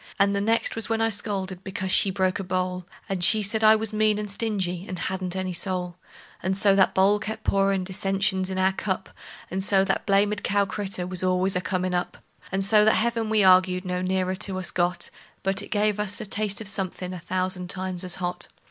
[0.17, 3.63] And the next was when I scolded because she broke a bowl; And she said
[3.63, 5.97] I was mean and stingy, and hadn't any soul.
[6.41, 9.09] And so that bowl kept pourin' dissensions in our cup;
[9.51, 12.17] And so that blamed cow critter was always a comin' up;
[12.51, 15.11] And so that heaven we arg'ed no nearer to us got,
[15.43, 18.47] But it gave us a taste of somethin' a thousand times as hot.